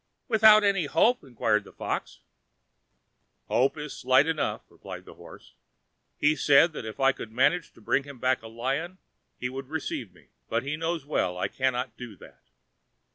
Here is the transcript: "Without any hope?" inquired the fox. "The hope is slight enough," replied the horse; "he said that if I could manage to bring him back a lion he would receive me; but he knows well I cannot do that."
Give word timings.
"Without 0.27 0.63
any 0.63 0.85
hope?" 0.85 1.23
inquired 1.23 1.63
the 1.63 1.71
fox. 1.71 2.21
"The 3.47 3.53
hope 3.53 3.77
is 3.77 3.95
slight 3.95 4.25
enough," 4.25 4.63
replied 4.67 5.05
the 5.05 5.13
horse; 5.13 5.53
"he 6.17 6.35
said 6.35 6.73
that 6.73 6.85
if 6.87 6.99
I 6.99 7.11
could 7.11 7.31
manage 7.31 7.71
to 7.73 7.81
bring 7.81 8.01
him 8.01 8.17
back 8.17 8.41
a 8.41 8.47
lion 8.47 8.97
he 9.39 9.47
would 9.47 9.67
receive 9.69 10.11
me; 10.11 10.29
but 10.49 10.63
he 10.63 10.75
knows 10.75 11.05
well 11.05 11.37
I 11.37 11.47
cannot 11.49 11.95
do 11.97 12.15
that." 12.15 12.41